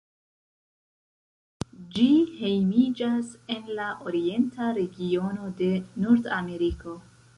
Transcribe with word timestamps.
Ĝi 1.97 2.05
hejmiĝas 2.39 3.35
en 3.57 3.69
la 3.81 3.91
orienta 4.13 4.73
regiono 4.79 5.53
de 5.61 5.69
Nordameriko. 6.07 6.97